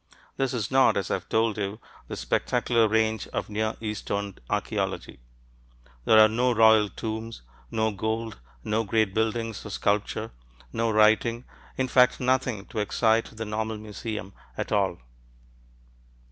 [0.35, 5.19] This is not, as I've told you, the spectacular range of Near Eastern archeology.
[6.05, 10.31] There are no royal tombs, no gold, no great buildings or sculpture,
[10.73, 11.43] no writing,
[11.77, 14.97] in fact nothing to excite the normal museum at all.